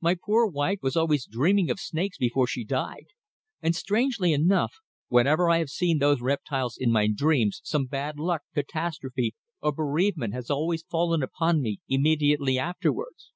[0.00, 3.08] My poor wife was always dreaming of snakes before she died,
[3.60, 4.72] and strangely enough,
[5.08, 10.32] whenever I have seen those reptiles in my dreams some bad luck, catastrophe or bereavement
[10.32, 13.32] has always fallen upon me immediately afterwards."